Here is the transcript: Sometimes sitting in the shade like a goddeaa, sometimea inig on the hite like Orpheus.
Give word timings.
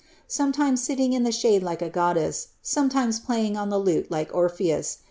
Sometimes 0.27 0.81
sitting 0.81 1.13
in 1.13 1.21
the 1.21 1.31
shade 1.31 1.61
like 1.61 1.79
a 1.83 1.87
goddeaa, 1.91 2.47
sometimea 2.63 3.21
inig 3.51 3.55
on 3.55 3.69
the 3.69 3.83
hite 3.83 4.09
like 4.09 4.33
Orpheus. 4.33 4.97